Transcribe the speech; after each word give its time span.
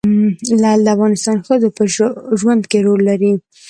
لعل 0.61 0.79
د 0.85 0.87
افغان 0.95 1.13
ښځو 1.47 1.69
په 1.77 1.83
ژوند 2.39 2.63
کې 2.71 2.79
رول 2.85 3.01
لري. 3.09 3.31